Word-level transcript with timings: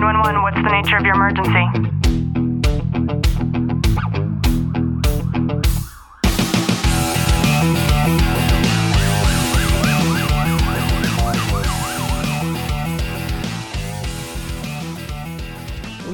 911, 0.00 0.42
what's 0.42 0.56
the 0.56 0.70
nature 0.70 0.96
of 0.96 1.04
your 1.04 1.14
emergency? 1.14 1.50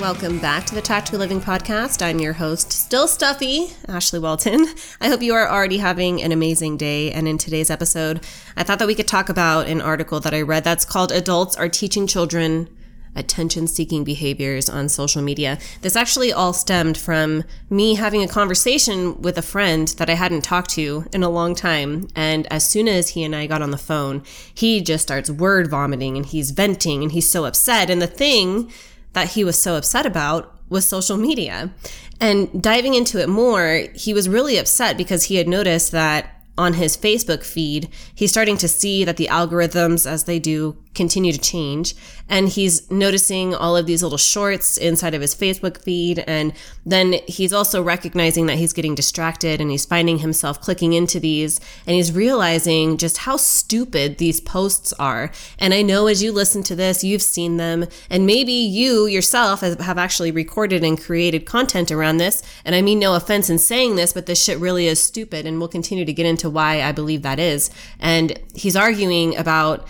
Welcome 0.00 0.40
back 0.40 0.66
to 0.66 0.74
the 0.74 0.82
Tactical 0.82 1.20
Living 1.20 1.40
Podcast. 1.40 2.02
I'm 2.02 2.18
your 2.18 2.32
host, 2.32 2.72
still 2.72 3.06
stuffy, 3.06 3.68
Ashley 3.86 4.18
Walton. 4.18 4.66
I 5.00 5.06
hope 5.06 5.22
you 5.22 5.34
are 5.34 5.48
already 5.48 5.78
having 5.78 6.20
an 6.24 6.32
amazing 6.32 6.76
day. 6.76 7.12
And 7.12 7.28
in 7.28 7.38
today's 7.38 7.70
episode, 7.70 8.26
I 8.56 8.64
thought 8.64 8.80
that 8.80 8.88
we 8.88 8.96
could 8.96 9.06
talk 9.06 9.28
about 9.28 9.68
an 9.68 9.80
article 9.80 10.18
that 10.18 10.34
I 10.34 10.42
read 10.42 10.64
that's 10.64 10.84
called 10.84 11.12
Adults 11.12 11.54
Are 11.54 11.68
Teaching 11.68 12.08
Children 12.08 12.68
Attention 13.16 13.66
Seeking 13.66 14.04
Behaviors 14.04 14.68
on 14.68 14.88
Social 14.88 15.22
Media. 15.22 15.58
This 15.80 15.96
actually 15.96 16.32
all 16.32 16.52
stemmed 16.52 16.96
from 16.96 17.44
me 17.70 17.94
having 17.94 18.22
a 18.22 18.28
conversation 18.28 19.20
with 19.20 19.38
a 19.38 19.42
friend 19.42 19.88
that 19.98 20.10
I 20.10 20.14
hadn't 20.14 20.42
talked 20.42 20.70
to 20.70 21.06
in 21.12 21.22
a 21.22 21.28
long 21.28 21.54
time. 21.54 22.08
And 22.14 22.46
as 22.52 22.68
soon 22.68 22.88
as 22.88 23.10
he 23.10 23.24
and 23.24 23.34
I 23.34 23.46
got 23.46 23.62
on 23.62 23.70
the 23.70 23.78
phone, 23.78 24.22
he 24.54 24.80
just 24.80 25.02
starts 25.02 25.30
word 25.30 25.68
vomiting 25.68 26.16
and 26.16 26.26
he's 26.26 26.50
venting 26.50 27.02
and 27.02 27.12
he's 27.12 27.28
so 27.28 27.44
upset. 27.44 27.90
And 27.90 28.00
the 28.00 28.06
thing 28.06 28.70
that 29.12 29.30
he 29.30 29.44
was 29.44 29.60
so 29.60 29.76
upset 29.76 30.06
about 30.06 30.52
was 30.68 30.86
social 30.86 31.16
media. 31.16 31.72
And 32.20 32.62
diving 32.62 32.94
into 32.94 33.20
it 33.20 33.28
more, 33.28 33.84
he 33.94 34.12
was 34.14 34.28
really 34.28 34.58
upset 34.58 34.96
because 34.96 35.24
he 35.24 35.36
had 35.36 35.48
noticed 35.48 35.92
that 35.92 36.32
on 36.58 36.74
his 36.74 36.96
Facebook 36.96 37.44
feed, 37.44 37.88
he's 38.14 38.30
starting 38.30 38.56
to 38.58 38.68
see 38.68 39.04
that 39.04 39.16
the 39.16 39.28
algorithms, 39.30 40.10
as 40.10 40.24
they 40.24 40.38
do, 40.38 40.76
continue 40.96 41.32
to 41.32 41.38
change. 41.38 41.94
And 42.28 42.48
he's 42.48 42.90
noticing 42.90 43.54
all 43.54 43.76
of 43.76 43.86
these 43.86 44.02
little 44.02 44.18
shorts 44.18 44.76
inside 44.76 45.14
of 45.14 45.20
his 45.20 45.34
Facebook 45.34 45.80
feed. 45.80 46.24
And 46.26 46.52
then 46.84 47.20
he's 47.28 47.52
also 47.52 47.80
recognizing 47.80 48.46
that 48.46 48.58
he's 48.58 48.72
getting 48.72 48.96
distracted 48.96 49.60
and 49.60 49.70
he's 49.70 49.84
finding 49.84 50.18
himself 50.18 50.60
clicking 50.60 50.92
into 50.92 51.20
these. 51.20 51.60
And 51.86 51.94
he's 51.94 52.10
realizing 52.10 52.96
just 52.96 53.18
how 53.18 53.36
stupid 53.36 54.18
these 54.18 54.40
posts 54.40 54.92
are. 54.94 55.30
And 55.60 55.72
I 55.72 55.82
know 55.82 56.08
as 56.08 56.22
you 56.22 56.32
listen 56.32 56.64
to 56.64 56.74
this, 56.74 57.04
you've 57.04 57.22
seen 57.22 57.58
them. 57.58 57.86
And 58.10 58.26
maybe 58.26 58.52
you 58.52 59.06
yourself 59.06 59.60
have 59.60 59.98
actually 59.98 60.32
recorded 60.32 60.82
and 60.82 61.00
created 61.00 61.46
content 61.46 61.92
around 61.92 62.16
this. 62.16 62.42
And 62.64 62.74
I 62.74 62.82
mean 62.82 62.98
no 62.98 63.14
offense 63.14 63.48
in 63.48 63.58
saying 63.58 63.94
this, 63.94 64.12
but 64.12 64.26
this 64.26 64.42
shit 64.42 64.58
really 64.58 64.88
is 64.88 65.00
stupid. 65.00 65.46
And 65.46 65.60
we'll 65.60 65.68
continue 65.68 66.04
to 66.04 66.12
get 66.12 66.26
into 66.26 66.50
why 66.50 66.82
I 66.82 66.90
believe 66.90 67.22
that 67.22 67.38
is. 67.38 67.70
And 68.00 68.36
he's 68.54 68.74
arguing 68.74 69.36
about 69.36 69.86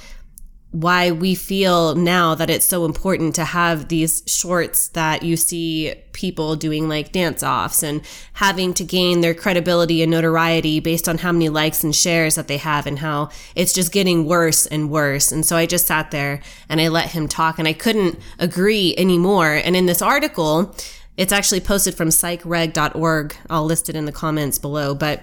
why 0.76 1.10
we 1.10 1.34
feel 1.34 1.94
now 1.94 2.34
that 2.34 2.50
it's 2.50 2.66
so 2.66 2.84
important 2.84 3.34
to 3.34 3.44
have 3.46 3.88
these 3.88 4.22
shorts 4.26 4.88
that 4.88 5.22
you 5.22 5.34
see 5.34 5.94
people 6.12 6.54
doing 6.54 6.86
like 6.86 7.12
dance 7.12 7.42
offs 7.42 7.82
and 7.82 8.02
having 8.34 8.74
to 8.74 8.84
gain 8.84 9.22
their 9.22 9.32
credibility 9.32 10.02
and 10.02 10.10
notoriety 10.10 10.78
based 10.80 11.08
on 11.08 11.16
how 11.16 11.32
many 11.32 11.48
likes 11.48 11.82
and 11.82 11.96
shares 11.96 12.34
that 12.34 12.46
they 12.46 12.58
have 12.58 12.86
and 12.86 12.98
how 12.98 13.30
it's 13.54 13.72
just 13.72 13.90
getting 13.90 14.26
worse 14.26 14.66
and 14.66 14.90
worse. 14.90 15.32
And 15.32 15.46
so 15.46 15.56
I 15.56 15.64
just 15.64 15.86
sat 15.86 16.10
there 16.10 16.42
and 16.68 16.78
I 16.78 16.88
let 16.88 17.10
him 17.12 17.26
talk 17.26 17.58
and 17.58 17.66
I 17.66 17.72
couldn't 17.72 18.18
agree 18.38 18.94
anymore. 18.98 19.54
And 19.54 19.74
in 19.76 19.86
this 19.86 20.02
article, 20.02 20.76
it's 21.16 21.32
actually 21.32 21.60
posted 21.60 21.94
from 21.94 22.10
psychreg.org. 22.10 23.34
I'll 23.48 23.64
list 23.64 23.88
it 23.88 23.96
in 23.96 24.04
the 24.04 24.12
comments 24.12 24.58
below, 24.58 24.94
but 24.94 25.22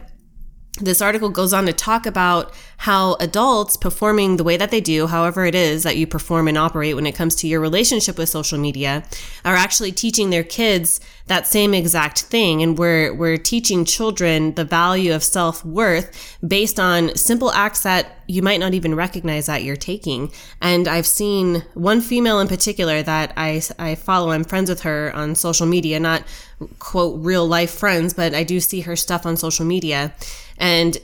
this 0.80 1.04
article 1.04 1.30
goes 1.30 1.54
on 1.54 1.68
to 1.68 1.74
talk 1.74 2.08
about 2.08 2.52
how 2.78 3.14
adults 3.20 3.78
performing 3.78 4.38
the 4.38 4.44
way 4.44 4.58
that 4.58 4.72
they 4.72 4.82
do, 4.82 5.06
however 5.06 5.46
it 5.46 5.54
is 5.54 5.84
that 5.84 5.98
you 5.98 6.08
perform 6.08 6.48
and 6.48 6.58
operate 6.58 6.96
when 6.96 7.06
it 7.06 7.14
comes 7.14 7.36
to 7.36 7.48
your 7.48 7.60
relationship 7.60 8.18
with 8.18 8.28
social 8.28 8.58
media, 8.58 9.04
are 9.46 9.56
actually 9.56 9.92
teaching 9.92 10.32
their 10.32 10.44
kids 10.44 11.00
that 11.28 11.46
same 11.46 11.76
exact 11.76 12.24
thing. 12.24 12.64
And 12.64 12.78
we're, 12.78 13.14
we're 13.14 13.38
teaching 13.38 13.86
children 13.86 14.56
the 14.56 14.66
value 14.66 15.14
of 15.14 15.24
self 15.24 15.64
worth 15.64 16.38
based 16.46 16.80
on 16.80 17.16
simple 17.16 17.52
acts 17.52 17.84
that 17.84 18.18
you 18.28 18.42
might 18.42 18.60
not 18.60 18.74
even 18.74 18.96
recognize 18.96 19.46
that 19.46 19.64
you're 19.64 19.76
taking. 19.76 20.32
And 20.60 20.88
I've 20.88 21.06
seen 21.06 21.64
one 21.76 22.02
female 22.02 22.40
in 22.40 22.48
particular 22.48 23.04
that 23.04 23.32
I, 23.38 23.62
I 23.78 23.94
follow. 23.94 24.32
I'm 24.32 24.44
friends 24.44 24.70
with 24.70 24.82
her 24.82 25.12
on 25.16 25.36
social 25.36 25.68
media, 25.68 26.00
not 26.00 26.24
quote 26.80 27.24
real 27.24 27.48
life 27.48 27.72
friends, 27.72 28.14
but 28.14 28.34
I 28.34 28.44
do 28.44 28.60
see 28.60 28.82
her 28.82 28.96
stuff 28.96 29.26
on 29.26 29.38
social 29.38 29.66
media. 29.66 30.14
And 30.58 30.98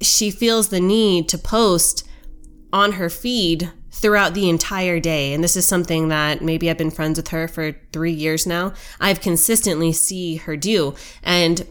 she 0.00 0.30
feels 0.30 0.68
the 0.68 0.80
need 0.80 1.28
to 1.30 1.38
post 1.38 2.08
on 2.72 2.92
her 2.92 3.08
feed 3.10 3.70
throughout 3.90 4.34
the 4.34 4.48
entire 4.48 4.98
day. 4.98 5.32
And 5.32 5.44
this 5.44 5.56
is 5.56 5.66
something 5.66 6.08
that 6.08 6.42
maybe 6.42 6.70
I've 6.70 6.78
been 6.78 6.90
friends 6.90 7.18
with 7.18 7.28
her 7.28 7.46
for 7.46 7.72
three 7.92 8.12
years 8.12 8.46
now. 8.46 8.72
I've 8.98 9.20
consistently 9.20 9.92
see 9.92 10.36
her 10.36 10.56
do. 10.56 10.94
And 11.22 11.66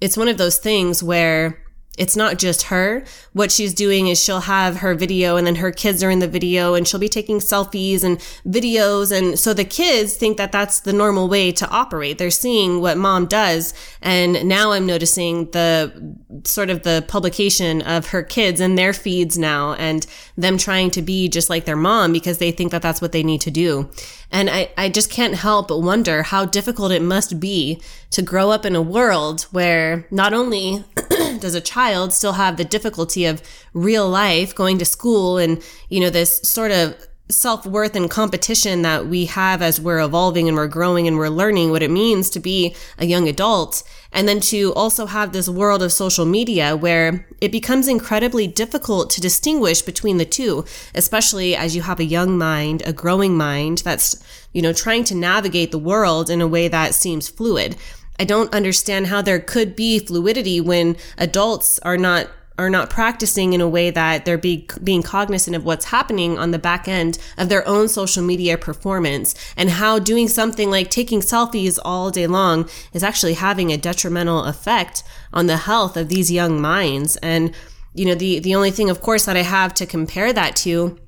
it's 0.00 0.16
one 0.16 0.28
of 0.28 0.36
those 0.36 0.58
things 0.58 1.02
where 1.02 1.61
it's 1.98 2.16
not 2.16 2.38
just 2.38 2.62
her. 2.64 3.04
What 3.34 3.52
she's 3.52 3.74
doing 3.74 4.06
is 4.08 4.22
she'll 4.22 4.40
have 4.40 4.76
her 4.78 4.94
video 4.94 5.36
and 5.36 5.46
then 5.46 5.56
her 5.56 5.70
kids 5.70 6.02
are 6.02 6.10
in 6.10 6.20
the 6.20 6.28
video 6.28 6.72
and 6.72 6.88
she'll 6.88 6.98
be 6.98 7.08
taking 7.08 7.38
selfies 7.38 8.02
and 8.02 8.18
videos. 8.46 9.16
And 9.16 9.38
so 9.38 9.52
the 9.52 9.66
kids 9.66 10.14
think 10.14 10.38
that 10.38 10.52
that's 10.52 10.80
the 10.80 10.94
normal 10.94 11.28
way 11.28 11.52
to 11.52 11.68
operate. 11.68 12.16
They're 12.16 12.30
seeing 12.30 12.80
what 12.80 12.96
mom 12.96 13.26
does. 13.26 13.74
And 14.00 14.48
now 14.48 14.72
I'm 14.72 14.86
noticing 14.86 15.50
the 15.50 16.16
sort 16.44 16.70
of 16.70 16.82
the 16.82 17.04
publication 17.08 17.82
of 17.82 18.06
her 18.06 18.22
kids 18.22 18.58
and 18.58 18.78
their 18.78 18.94
feeds 18.94 19.36
now 19.36 19.74
and 19.74 20.06
them 20.36 20.56
trying 20.56 20.90
to 20.92 21.02
be 21.02 21.28
just 21.28 21.50
like 21.50 21.66
their 21.66 21.76
mom 21.76 22.12
because 22.12 22.38
they 22.38 22.52
think 22.52 22.72
that 22.72 22.80
that's 22.80 23.02
what 23.02 23.12
they 23.12 23.22
need 23.22 23.42
to 23.42 23.50
do. 23.50 23.90
And 24.30 24.48
I, 24.48 24.70
I 24.78 24.88
just 24.88 25.10
can't 25.10 25.34
help 25.34 25.68
but 25.68 25.80
wonder 25.80 26.22
how 26.22 26.46
difficult 26.46 26.90
it 26.90 27.02
must 27.02 27.38
be 27.38 27.82
to 28.12 28.22
grow 28.22 28.50
up 28.50 28.64
in 28.64 28.74
a 28.74 28.82
world 28.82 29.42
where 29.52 30.06
not 30.10 30.32
only 30.32 30.84
does 31.42 31.54
a 31.54 31.60
child 31.60 32.12
still 32.12 32.32
have 32.32 32.56
the 32.56 32.64
difficulty 32.64 33.26
of 33.26 33.42
real 33.74 34.08
life 34.08 34.54
going 34.54 34.78
to 34.78 34.84
school 34.84 35.36
and, 35.36 35.62
you 35.90 36.00
know, 36.00 36.10
this 36.10 36.40
sort 36.42 36.70
of 36.70 36.96
self 37.32 37.66
worth 37.66 37.96
and 37.96 38.10
competition 38.10 38.82
that 38.82 39.06
we 39.06 39.26
have 39.26 39.62
as 39.62 39.80
we're 39.80 40.00
evolving 40.00 40.48
and 40.48 40.56
we're 40.56 40.68
growing 40.68 41.08
and 41.08 41.16
we're 41.16 41.28
learning 41.28 41.70
what 41.70 41.82
it 41.82 41.90
means 41.90 42.30
to 42.30 42.40
be 42.40 42.74
a 42.98 43.06
young 43.06 43.28
adult. 43.28 43.82
And 44.12 44.28
then 44.28 44.40
to 44.40 44.72
also 44.74 45.06
have 45.06 45.32
this 45.32 45.48
world 45.48 45.82
of 45.82 45.92
social 45.92 46.26
media 46.26 46.76
where 46.76 47.26
it 47.40 47.50
becomes 47.50 47.88
incredibly 47.88 48.46
difficult 48.46 49.10
to 49.10 49.20
distinguish 49.20 49.82
between 49.82 50.18
the 50.18 50.26
two, 50.26 50.64
especially 50.94 51.56
as 51.56 51.74
you 51.74 51.82
have 51.82 52.00
a 52.00 52.04
young 52.04 52.36
mind, 52.36 52.82
a 52.84 52.92
growing 52.92 53.36
mind 53.36 53.78
that's, 53.78 54.22
you 54.52 54.60
know, 54.60 54.72
trying 54.72 55.04
to 55.04 55.14
navigate 55.14 55.70
the 55.70 55.78
world 55.78 56.28
in 56.28 56.40
a 56.40 56.48
way 56.48 56.68
that 56.68 56.94
seems 56.94 57.28
fluid. 57.28 57.76
I 58.18 58.24
don't 58.24 58.54
understand 58.54 59.08
how 59.08 59.22
there 59.22 59.40
could 59.40 59.74
be 59.74 59.98
fluidity 59.98 60.60
when 60.60 60.96
adults 61.18 61.78
are 61.80 61.96
not 61.96 62.28
are 62.58 62.70
not 62.70 62.90
practicing 62.90 63.52
in 63.52 63.60
a 63.60 63.68
way 63.68 63.90
that 63.90 64.24
they're 64.24 64.38
be, 64.38 64.68
being 64.84 65.02
cognizant 65.02 65.56
of 65.56 65.64
what's 65.64 65.86
happening 65.86 66.38
on 66.38 66.50
the 66.50 66.58
back 66.58 66.86
end 66.86 67.18
of 67.38 67.48
their 67.48 67.66
own 67.66 67.88
social 67.88 68.22
media 68.22 68.58
performance 68.58 69.34
and 69.56 69.70
how 69.70 69.98
doing 69.98 70.28
something 70.28 70.70
like 70.70 70.90
taking 70.90 71.20
selfies 71.20 71.78
all 71.84 72.10
day 72.10 72.26
long 72.26 72.68
is 72.92 73.02
actually 73.02 73.34
having 73.34 73.72
a 73.72 73.76
detrimental 73.76 74.44
effect 74.44 75.02
on 75.32 75.46
the 75.46 75.56
health 75.56 75.96
of 75.96 76.08
these 76.08 76.30
young 76.30 76.60
minds. 76.60 77.16
And, 77.16 77.54
you 77.94 78.04
know, 78.04 78.14
the, 78.14 78.38
the 78.38 78.54
only 78.54 78.70
thing, 78.70 78.90
of 78.90 79.00
course, 79.00 79.24
that 79.24 79.36
I 79.36 79.42
have 79.42 79.72
to 79.74 79.86
compare 79.86 80.32
that 80.32 80.54
to 80.56 80.98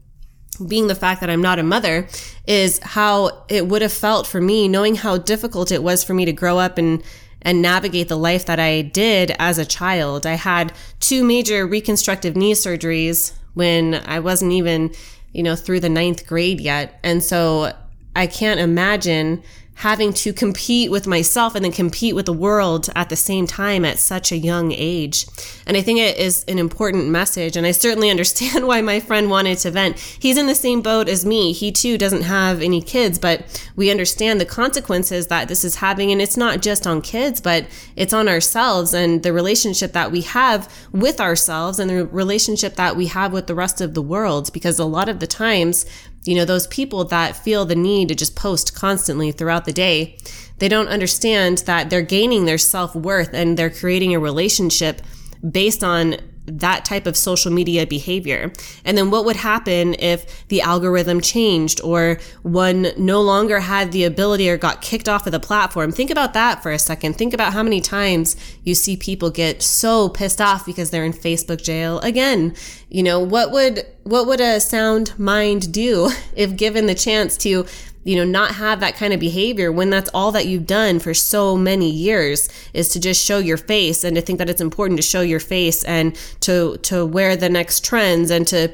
being 0.56 0.86
the 0.86 0.94
fact 0.94 1.20
that 1.20 1.30
I'm 1.30 1.42
not 1.42 1.58
a 1.58 1.62
mother 1.62 2.08
is 2.46 2.78
how 2.80 3.44
it 3.48 3.66
would 3.68 3.82
have 3.82 3.92
felt 3.92 4.26
for 4.26 4.40
me 4.40 4.68
knowing 4.68 4.96
how 4.96 5.18
difficult 5.18 5.72
it 5.72 5.82
was 5.82 6.04
for 6.04 6.14
me 6.14 6.24
to 6.24 6.32
grow 6.32 6.58
up 6.58 6.78
and 6.78 7.02
and 7.44 7.60
navigate 7.60 8.08
the 8.08 8.16
life 8.16 8.46
that 8.46 8.58
I 8.58 8.80
did 8.80 9.34
as 9.38 9.58
a 9.58 9.66
child. 9.66 10.26
I 10.26 10.34
had 10.34 10.72
two 10.98 11.22
major 11.22 11.66
reconstructive 11.66 12.36
knee 12.36 12.54
surgeries 12.54 13.34
when 13.52 13.94
I 14.06 14.18
wasn't 14.20 14.52
even, 14.52 14.92
you 15.32 15.42
know, 15.42 15.54
through 15.54 15.80
the 15.80 15.90
ninth 15.90 16.26
grade 16.26 16.58
yet. 16.58 16.98
And 17.02 17.22
so 17.22 17.72
I 18.16 18.26
can't 18.26 18.60
imagine 18.60 19.42
having 19.76 20.12
to 20.12 20.32
compete 20.32 20.90
with 20.90 21.06
myself 21.06 21.54
and 21.54 21.64
then 21.64 21.72
compete 21.72 22.14
with 22.14 22.26
the 22.26 22.32
world 22.32 22.88
at 22.94 23.08
the 23.08 23.16
same 23.16 23.46
time 23.46 23.84
at 23.84 23.98
such 23.98 24.30
a 24.30 24.36
young 24.36 24.72
age. 24.72 25.26
And 25.66 25.76
I 25.76 25.82
think 25.82 25.98
it 25.98 26.16
is 26.16 26.44
an 26.44 26.58
important 26.58 27.08
message. 27.08 27.56
And 27.56 27.66
I 27.66 27.72
certainly 27.72 28.10
understand 28.14 28.66
why 28.66 28.80
my 28.80 29.00
friend 29.00 29.30
wanted 29.30 29.58
to 29.58 29.70
vent. 29.70 29.98
He's 29.98 30.38
in 30.38 30.46
the 30.46 30.54
same 30.54 30.80
boat 30.80 31.08
as 31.08 31.26
me. 31.26 31.52
He 31.52 31.72
too 31.72 31.98
doesn't 31.98 32.22
have 32.22 32.62
any 32.62 32.80
kids, 32.80 33.18
but 33.18 33.64
we 33.76 33.90
understand 33.90 34.40
the 34.40 34.46
consequences 34.46 35.26
that 35.26 35.48
this 35.48 35.64
is 35.64 35.76
having. 35.76 36.12
And 36.12 36.22
it's 36.22 36.36
not 36.36 36.62
just 36.62 36.86
on 36.86 37.02
kids, 37.02 37.40
but 37.40 37.66
it's 37.96 38.12
on 38.12 38.28
ourselves 38.28 38.94
and 38.94 39.22
the 39.22 39.32
relationship 39.32 39.92
that 39.92 40.12
we 40.12 40.22
have 40.22 40.72
with 40.92 41.20
ourselves 41.20 41.78
and 41.78 41.90
the 41.90 42.06
relationship 42.06 42.76
that 42.76 42.96
we 42.96 43.06
have 43.06 43.32
with 43.32 43.48
the 43.48 43.54
rest 43.54 43.80
of 43.80 43.94
the 43.94 44.02
world. 44.02 44.52
Because 44.52 44.78
a 44.78 44.84
lot 44.84 45.08
of 45.08 45.18
the 45.18 45.26
times 45.26 45.84
you 46.24 46.34
know, 46.34 46.44
those 46.44 46.66
people 46.68 47.04
that 47.04 47.36
feel 47.36 47.64
the 47.64 47.74
need 47.74 48.08
to 48.08 48.14
just 48.14 48.36
post 48.36 48.74
constantly 48.74 49.30
throughout 49.32 49.64
the 49.64 49.72
day, 49.72 50.16
they 50.58 50.68
don't 50.68 50.88
understand 50.88 51.58
that 51.58 51.90
they're 51.90 52.02
gaining 52.02 52.44
their 52.44 52.58
self 52.58 52.94
worth 52.94 53.32
and 53.32 53.56
they're 53.56 53.70
creating 53.70 54.14
a 54.14 54.20
relationship 54.20 55.02
based 55.48 55.84
on 55.84 56.16
that 56.46 56.84
type 56.84 57.06
of 57.06 57.16
social 57.16 57.52
media 57.52 57.86
behavior? 57.86 58.52
And 58.84 58.96
then 58.96 59.10
what 59.10 59.24
would 59.24 59.36
happen 59.36 59.94
if 59.98 60.46
the 60.48 60.60
algorithm 60.60 61.20
changed 61.20 61.80
or 61.82 62.18
one 62.42 62.88
no 62.96 63.20
longer 63.20 63.60
had 63.60 63.92
the 63.92 64.04
ability 64.04 64.48
or 64.50 64.56
got 64.56 64.82
kicked 64.82 65.08
off 65.08 65.26
of 65.26 65.32
the 65.32 65.40
platform? 65.40 65.92
Think 65.92 66.10
about 66.10 66.34
that 66.34 66.62
for 66.62 66.72
a 66.72 66.78
second. 66.78 67.16
Think 67.16 67.34
about 67.34 67.52
how 67.52 67.62
many 67.62 67.80
times 67.80 68.36
you 68.62 68.74
see 68.74 68.96
people 68.96 69.30
get 69.30 69.62
so 69.62 70.08
pissed 70.08 70.40
off 70.40 70.66
because 70.66 70.90
they're 70.90 71.04
in 71.04 71.12
Facebook 71.12 71.62
jail 71.62 72.00
again. 72.00 72.54
You 72.88 73.02
know, 73.02 73.20
what 73.20 73.50
would 73.50 73.86
what 74.04 74.26
would 74.26 74.40
a 74.40 74.60
sound 74.60 75.18
mind 75.18 75.72
do 75.72 76.10
if 76.36 76.56
given 76.56 76.86
the 76.86 76.94
chance 76.94 77.36
to 77.38 77.66
you 78.04 78.16
know, 78.16 78.24
not 78.24 78.54
have 78.56 78.80
that 78.80 78.96
kind 78.96 79.12
of 79.12 79.20
behavior 79.20 79.72
when 79.72 79.90
that's 79.90 80.10
all 80.14 80.30
that 80.32 80.46
you've 80.46 80.66
done 80.66 80.98
for 80.98 81.14
so 81.14 81.56
many 81.56 81.90
years 81.90 82.48
is 82.72 82.88
to 82.90 83.00
just 83.00 83.24
show 83.24 83.38
your 83.38 83.56
face 83.56 84.04
and 84.04 84.14
to 84.14 84.22
think 84.22 84.38
that 84.38 84.50
it's 84.50 84.60
important 84.60 84.98
to 84.98 85.02
show 85.02 85.22
your 85.22 85.40
face 85.40 85.82
and 85.84 86.14
to, 86.40 86.76
to 86.78 87.04
wear 87.04 87.34
the 87.34 87.48
next 87.48 87.84
trends 87.84 88.30
and 88.30 88.46
to 88.46 88.70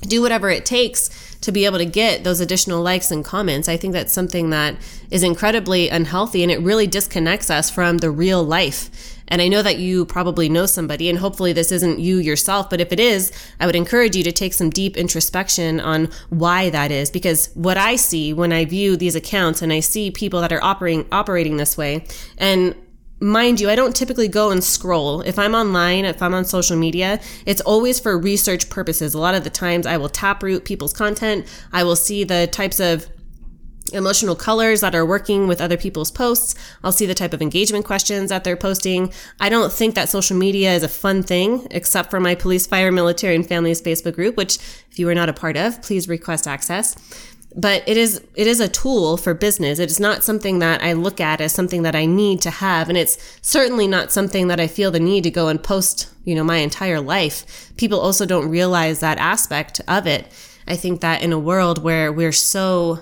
do 0.00 0.20
whatever 0.20 0.50
it 0.50 0.66
takes 0.66 1.36
to 1.40 1.52
be 1.52 1.66
able 1.66 1.78
to 1.78 1.84
get 1.84 2.24
those 2.24 2.40
additional 2.40 2.82
likes 2.82 3.10
and 3.10 3.24
comments. 3.24 3.68
I 3.68 3.76
think 3.76 3.92
that's 3.92 4.12
something 4.12 4.50
that 4.50 4.76
is 5.10 5.22
incredibly 5.22 5.88
unhealthy 5.88 6.42
and 6.42 6.50
it 6.50 6.60
really 6.60 6.86
disconnects 6.86 7.50
us 7.50 7.70
from 7.70 7.98
the 7.98 8.10
real 8.10 8.42
life. 8.42 9.13
And 9.28 9.40
I 9.40 9.48
know 9.48 9.62
that 9.62 9.78
you 9.78 10.04
probably 10.04 10.48
know 10.48 10.66
somebody, 10.66 11.08
and 11.08 11.18
hopefully 11.18 11.52
this 11.52 11.72
isn't 11.72 11.98
you 11.98 12.18
yourself, 12.18 12.68
but 12.68 12.80
if 12.80 12.92
it 12.92 13.00
is, 13.00 13.32
I 13.58 13.66
would 13.66 13.76
encourage 13.76 14.16
you 14.16 14.22
to 14.24 14.32
take 14.32 14.52
some 14.52 14.70
deep 14.70 14.96
introspection 14.96 15.80
on 15.80 16.10
why 16.28 16.70
that 16.70 16.90
is. 16.90 17.10
Because 17.10 17.50
what 17.54 17.76
I 17.78 17.96
see 17.96 18.32
when 18.32 18.52
I 18.52 18.64
view 18.64 18.96
these 18.96 19.14
accounts 19.14 19.62
and 19.62 19.72
I 19.72 19.80
see 19.80 20.10
people 20.10 20.40
that 20.40 20.52
are 20.52 20.62
operating, 20.62 21.06
operating 21.10 21.56
this 21.56 21.76
way, 21.76 22.06
and 22.38 22.74
mind 23.20 23.60
you, 23.60 23.70
I 23.70 23.74
don't 23.74 23.96
typically 23.96 24.28
go 24.28 24.50
and 24.50 24.62
scroll. 24.62 25.22
If 25.22 25.38
I'm 25.38 25.54
online, 25.54 26.04
if 26.04 26.20
I'm 26.20 26.34
on 26.34 26.44
social 26.44 26.76
media, 26.76 27.20
it's 27.46 27.60
always 27.62 27.98
for 27.98 28.18
research 28.18 28.68
purposes. 28.68 29.14
A 29.14 29.18
lot 29.18 29.34
of 29.34 29.44
the 29.44 29.50
times 29.50 29.86
I 29.86 29.96
will 29.96 30.08
taproot 30.10 30.64
people's 30.64 30.92
content. 30.92 31.46
I 31.72 31.84
will 31.84 31.96
see 31.96 32.24
the 32.24 32.46
types 32.46 32.80
of 32.80 33.08
emotional 33.94 34.36
colors 34.36 34.80
that 34.80 34.94
are 34.94 35.06
working 35.06 35.46
with 35.46 35.60
other 35.60 35.76
people's 35.76 36.10
posts. 36.10 36.54
I'll 36.82 36.92
see 36.92 37.06
the 37.06 37.14
type 37.14 37.32
of 37.32 37.40
engagement 37.40 37.84
questions 37.84 38.30
that 38.30 38.44
they're 38.44 38.56
posting. 38.56 39.12
I 39.40 39.48
don't 39.48 39.72
think 39.72 39.94
that 39.94 40.08
social 40.08 40.36
media 40.36 40.74
is 40.74 40.82
a 40.82 40.88
fun 40.88 41.22
thing, 41.22 41.66
except 41.70 42.10
for 42.10 42.20
my 42.20 42.34
police, 42.34 42.66
fire, 42.66 42.92
military, 42.92 43.34
and 43.34 43.46
families 43.46 43.80
Facebook 43.80 44.14
group, 44.14 44.36
which 44.36 44.56
if 44.90 44.98
you 44.98 45.08
are 45.08 45.14
not 45.14 45.28
a 45.28 45.32
part 45.32 45.56
of, 45.56 45.80
please 45.82 46.08
request 46.08 46.46
access. 46.46 46.96
But 47.56 47.88
it 47.88 47.96
is 47.96 48.20
it 48.34 48.48
is 48.48 48.58
a 48.58 48.68
tool 48.68 49.16
for 49.16 49.32
business. 49.32 49.78
It 49.78 49.88
is 49.88 50.00
not 50.00 50.24
something 50.24 50.58
that 50.58 50.82
I 50.82 50.92
look 50.92 51.20
at 51.20 51.40
as 51.40 51.52
something 51.52 51.82
that 51.82 51.94
I 51.94 52.04
need 52.04 52.40
to 52.42 52.50
have, 52.50 52.88
and 52.88 52.98
it's 52.98 53.16
certainly 53.42 53.86
not 53.86 54.10
something 54.10 54.48
that 54.48 54.58
I 54.58 54.66
feel 54.66 54.90
the 54.90 54.98
need 54.98 55.22
to 55.22 55.30
go 55.30 55.46
and 55.46 55.62
post, 55.62 56.10
you 56.24 56.34
know, 56.34 56.42
my 56.42 56.56
entire 56.56 57.00
life. 57.00 57.72
People 57.76 58.00
also 58.00 58.26
don't 58.26 58.48
realize 58.48 58.98
that 59.00 59.18
aspect 59.18 59.80
of 59.86 60.06
it. 60.08 60.26
I 60.66 60.76
think 60.76 61.00
that 61.00 61.22
in 61.22 61.32
a 61.32 61.38
world 61.38 61.82
where 61.82 62.12
we're 62.12 62.32
so 62.32 63.00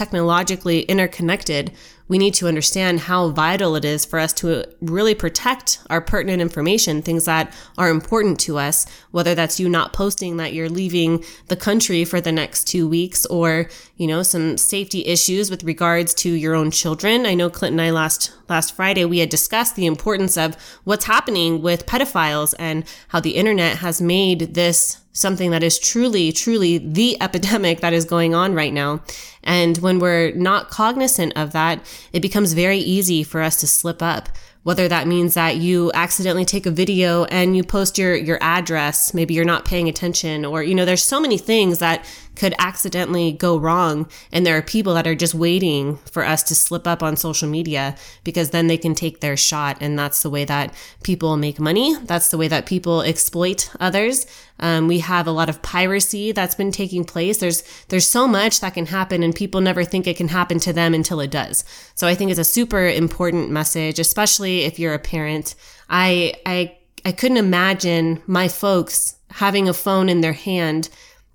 technologically 0.00 0.80
interconnected, 0.84 1.70
we 2.08 2.16
need 2.16 2.32
to 2.32 2.48
understand 2.48 3.00
how 3.00 3.28
vital 3.28 3.76
it 3.76 3.84
is 3.84 4.06
for 4.06 4.18
us 4.18 4.32
to 4.32 4.64
really 4.80 5.14
protect 5.14 5.78
our 5.90 6.00
pertinent 6.00 6.40
information, 6.40 7.02
things 7.02 7.26
that 7.26 7.54
are 7.76 7.90
important 7.90 8.40
to 8.40 8.56
us, 8.56 8.86
whether 9.10 9.34
that's 9.34 9.60
you 9.60 9.68
not 9.68 9.92
posting 9.92 10.38
that 10.38 10.54
you're 10.54 10.70
leaving 10.70 11.22
the 11.48 11.54
country 11.54 12.02
for 12.06 12.18
the 12.18 12.32
next 12.32 12.64
two 12.64 12.88
weeks 12.88 13.26
or, 13.26 13.68
you 13.98 14.06
know, 14.06 14.22
some 14.22 14.56
safety 14.56 15.04
issues 15.04 15.50
with 15.50 15.64
regards 15.64 16.14
to 16.14 16.32
your 16.32 16.54
own 16.54 16.70
children. 16.70 17.26
I 17.26 17.34
know 17.34 17.50
Clint 17.50 17.72
and 17.72 17.82
I 17.82 17.90
last, 17.90 18.32
last 18.48 18.74
Friday, 18.74 19.04
we 19.04 19.18
had 19.18 19.28
discussed 19.28 19.76
the 19.76 19.84
importance 19.84 20.38
of 20.38 20.56
what's 20.84 21.04
happening 21.04 21.60
with 21.60 21.84
pedophiles 21.84 22.54
and 22.58 22.84
how 23.08 23.20
the 23.20 23.36
internet 23.36 23.76
has 23.76 24.00
made 24.00 24.54
this 24.54 24.96
something 25.12 25.50
that 25.50 25.62
is 25.62 25.78
truly, 25.78 26.32
truly 26.32 26.78
the 26.78 27.20
epidemic 27.22 27.80
that 27.80 27.92
is 27.92 28.04
going 28.04 28.34
on 28.34 28.54
right 28.54 28.72
now. 28.72 29.02
And 29.42 29.78
when 29.78 29.98
we're 29.98 30.32
not 30.32 30.70
cognizant 30.70 31.32
of 31.36 31.52
that, 31.52 31.80
it 32.12 32.20
becomes 32.20 32.52
very 32.52 32.78
easy 32.78 33.22
for 33.22 33.40
us 33.40 33.58
to 33.60 33.66
slip 33.66 34.02
up 34.02 34.28
whether 34.62 34.88
that 34.88 35.06
means 35.06 35.34
that 35.34 35.56
you 35.56 35.90
accidentally 35.94 36.44
take 36.44 36.66
a 36.66 36.70
video 36.70 37.24
and 37.24 37.56
you 37.56 37.64
post 37.64 37.96
your 37.96 38.14
your 38.14 38.38
address 38.42 39.14
maybe 39.14 39.34
you're 39.34 39.44
not 39.44 39.64
paying 39.64 39.88
attention 39.88 40.44
or 40.44 40.62
you 40.62 40.74
know 40.74 40.84
there's 40.84 41.02
so 41.02 41.20
many 41.20 41.38
things 41.38 41.78
that 41.78 42.04
could 42.40 42.54
accidentally 42.58 43.32
go 43.32 43.58
wrong. 43.58 44.08
And 44.32 44.46
there 44.46 44.56
are 44.56 44.62
people 44.62 44.94
that 44.94 45.06
are 45.06 45.14
just 45.14 45.34
waiting 45.34 45.98
for 46.10 46.24
us 46.24 46.42
to 46.44 46.54
slip 46.54 46.86
up 46.86 47.02
on 47.02 47.16
social 47.16 47.46
media 47.46 47.96
because 48.24 48.48
then 48.48 48.66
they 48.66 48.78
can 48.78 48.94
take 48.94 49.20
their 49.20 49.36
shot. 49.36 49.76
And 49.82 49.98
that's 49.98 50.22
the 50.22 50.30
way 50.30 50.46
that 50.46 50.72
people 51.02 51.36
make 51.36 51.60
money. 51.60 51.94
That's 52.02 52.30
the 52.30 52.38
way 52.38 52.48
that 52.48 52.64
people 52.64 53.02
exploit 53.02 53.70
others. 53.78 54.26
Um, 54.58 54.88
we 54.88 55.00
have 55.00 55.26
a 55.26 55.32
lot 55.32 55.50
of 55.50 55.60
piracy 55.60 56.32
that's 56.32 56.54
been 56.54 56.72
taking 56.72 57.04
place. 57.04 57.36
There's 57.36 57.62
there's 57.88 58.06
so 58.06 58.26
much 58.26 58.60
that 58.60 58.72
can 58.72 58.86
happen 58.86 59.22
and 59.22 59.34
people 59.34 59.60
never 59.60 59.84
think 59.84 60.06
it 60.06 60.16
can 60.16 60.28
happen 60.28 60.58
to 60.60 60.72
them 60.72 60.94
until 60.94 61.20
it 61.20 61.30
does. 61.30 61.62
So 61.94 62.06
i 62.06 62.14
think 62.14 62.30
it's 62.30 62.40
a 62.40 62.54
super 62.58 62.86
important 62.86 63.50
message 63.50 63.98
especially 63.98 64.62
if 64.62 64.78
you're 64.78 64.94
a 64.94 64.98
parent. 64.98 65.54
I, 65.90 66.34
I, 66.46 66.78
I 67.04 67.12
couldn't 67.12 67.36
imagine 67.36 68.22
my 68.26 68.48
folks 68.48 69.16
having 69.30 69.68
a 69.68 69.74
phone 69.74 70.08
in 70.08 70.20
their 70.22 70.32
hand 70.32 70.88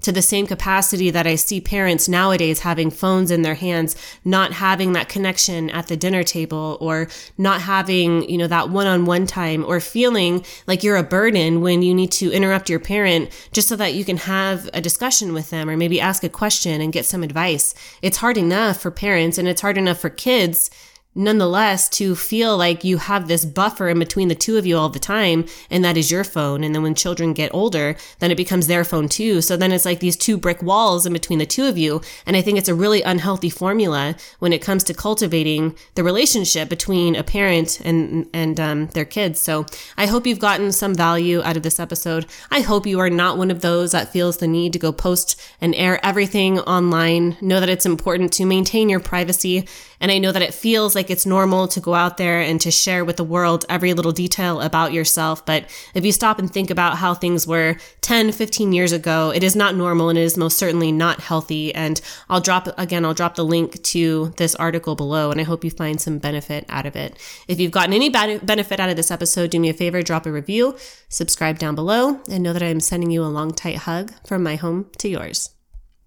to 0.06 0.12
the 0.12 0.22
same 0.22 0.46
capacity 0.46 1.10
that 1.10 1.26
I 1.26 1.34
see 1.36 1.60
parents 1.60 2.08
nowadays 2.08 2.60
having 2.60 2.92
phones 2.92 3.32
in 3.32 3.42
their 3.42 3.56
hands, 3.56 3.96
not 4.24 4.54
having 4.54 4.94
that 4.94 5.10
connection 5.10 5.72
at 5.72 5.88
the 5.88 5.98
dinner 5.98 6.24
table 6.24 6.78
or 6.80 7.08
not 7.40 7.62
having, 7.62 8.30
you 8.30 8.38
know, 8.38 8.48
that 8.48 8.70
one-on-one 8.70 9.26
time 9.26 9.66
or 9.66 9.80
feeling 9.80 10.46
like 10.68 10.84
you're 10.84 10.96
a 10.96 11.04
burden 11.04 11.62
when 11.62 11.82
you 11.82 11.94
need 11.94 12.12
to 12.12 12.32
interrupt 12.32 12.70
your 12.70 12.80
parent 12.80 13.32
just 13.52 13.68
so 13.68 13.76
that 13.76 13.96
you 13.96 14.06
can 14.06 14.18
have 14.18 14.70
a 14.74 14.82
discussion 14.82 15.34
with 15.34 15.50
them 15.50 15.68
or 15.68 15.76
maybe 15.76 16.00
ask 16.00 16.24
a 16.24 16.30
question 16.30 16.82
and 16.82 16.94
get 16.94 17.06
some 17.06 17.24
advice. 17.24 17.74
It's 18.04 18.18
hard 18.18 18.38
enough 18.38 18.80
for 18.80 18.92
parents 18.92 19.40
and 19.40 19.48
it's 19.48 19.62
hard 19.62 19.78
enough 19.78 20.00
for 20.00 20.12
kids 20.12 20.70
nonetheless 21.16 21.90
to 21.90 22.16
feel 22.16 22.58
like 22.58 22.84
you 22.84 22.98
have 22.98 23.28
this 23.28 23.46
buffer 23.46 23.90
in 23.90 23.98
between 23.98 24.28
the 24.28 24.36
two 24.36 24.58
of 24.58 24.66
you 24.66 24.78
all 24.78 24.90
the 24.90 25.00
time 25.00 25.46
and 25.70 25.84
that 25.84 25.98
is 25.98 26.12
your 26.12 26.24
phone. 26.24 26.64
And 26.64 26.76
then 26.76 26.84
when 26.84 26.94
children 26.94 27.34
get 27.34 27.54
older 27.54 27.96
then 28.20 28.32
it 28.32 28.36
becomes 28.36 28.68
their 28.68 28.84
phone 28.84 29.08
too. 29.08 29.42
So 29.42 29.56
then 29.56 29.72
it's 29.72 29.86
like 29.86 30.00
these 30.02 30.18
two 30.18 30.38
brick 30.38 30.62
walls 30.62 31.06
in 31.06 31.14
between 31.14 31.40
the 31.40 31.46
two 31.46 31.66
of 31.66 31.78
you. 31.78 32.02
And 32.26 32.36
i 32.36 32.42
think 32.42 32.58
it's 32.58 32.70
a 32.70 32.76
really 32.76 33.02
unhealthy 33.02 33.50
formula 33.50 34.16
when 34.40 34.54
it 34.54 34.62
comes 34.62 34.84
to 34.86 34.94
cultivating 34.94 35.76
the 35.96 36.04
relationship 36.04 36.70
between 36.70 37.16
a 37.16 37.24
parent 37.24 37.80
and 37.82 38.28
and 38.34 38.60
um, 38.60 38.88
their 38.88 39.06
kids. 39.06 39.40
So 39.40 39.66
i 39.98 40.06
hope 40.08 40.28
you've 40.28 40.40
gotten 40.40 40.72
some 40.72 40.94
value 40.94 41.42
out 41.44 41.58
of 41.58 41.64
this 41.64 41.80
episode. 41.80 42.26
I 42.52 42.62
hope 42.62 42.86
you 42.86 43.00
are 43.00 43.10
not 43.10 43.38
one 43.38 43.52
of 43.52 43.62
those 43.62 43.92
that 43.94 44.12
feels 44.12 44.38
the 44.38 44.48
need 44.48 44.74
to 44.74 44.80
go 44.80 44.92
post 44.92 45.40
and 45.62 45.74
air 45.76 46.04
everything 46.06 46.60
online. 46.60 47.38
Know 47.42 47.60
that 47.60 47.70
it's 47.70 47.86
important 47.86 48.34
to 48.34 48.46
maintain 48.46 48.90
your 48.90 49.00
privacy. 49.00 49.68
And 50.00 50.12
I 50.12 50.18
know 50.18 50.32
that 50.32 50.42
it 50.42 50.54
feels 50.54 50.94
like 50.94 51.05
it's 51.10 51.26
normal 51.26 51.68
to 51.70 51.80
go 51.80 51.94
out 51.94 52.18
there 52.18 52.40
and 52.40 52.60
to 52.62 52.72
share 52.72 53.04
with 53.04 53.18
the 53.18 53.24
world 53.24 53.66
every 53.70 53.94
little 53.94 54.12
detail 54.12 54.62
about 54.62 54.94
yourself. 54.94 55.46
But 55.46 55.70
if 55.94 56.06
you 56.06 56.12
stop 56.12 56.40
and 56.40 56.52
think 56.52 56.70
about 56.70 56.98
how 56.98 57.14
things 57.14 57.48
were 57.48 57.78
10, 58.02 58.32
15 58.32 58.74
years 58.74 58.92
ago, 58.92 59.32
it 59.34 59.44
is 59.44 59.56
not 59.56 59.76
normal 59.76 60.10
and 60.10 60.18
it 60.18 60.24
is 60.24 60.38
most 60.38 60.58
certainly 60.58 60.92
not 60.92 61.22
healthy. 61.22 61.74
And 61.74 62.00
I'll 62.30 62.42
drop, 62.42 62.68
again, 62.78 63.06
I'll 63.06 63.14
drop 63.14 63.36
the 63.36 63.46
link 63.46 63.82
to 63.84 64.34
this 64.38 64.56
article 64.56 64.96
below 64.96 65.32
and 65.32 65.40
I 65.40 65.44
hope 65.44 65.64
you 65.64 65.72
find 65.72 66.00
some 66.00 66.18
benefit 66.18 66.66
out 66.70 66.86
of 66.86 66.96
it. 66.96 67.18
If 67.48 67.60
you've 67.60 67.72
gotten 67.72 67.94
any 67.94 68.10
benefit 68.10 68.80
out 68.80 68.90
of 68.90 68.98
this 68.98 69.12
episode, 69.12 69.50
do 69.50 69.60
me 69.60 69.70
a 69.70 69.74
favor, 69.74 70.02
drop 70.02 70.26
a 70.26 70.32
review, 70.32 70.78
subscribe 71.10 71.58
down 71.58 71.76
below, 71.76 72.20
and 72.30 72.44
know 72.44 72.54
that 72.54 72.64
I'm 72.64 72.80
sending 72.80 73.12
you 73.12 73.24
a 73.24 73.26
long, 73.26 73.54
tight 73.54 73.78
hug 73.78 74.14
from 74.28 74.44
my 74.44 74.56
home 74.56 74.90
to 75.00 75.10
yours. 75.10 75.55